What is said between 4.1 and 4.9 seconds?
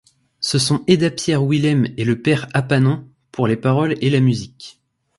musique.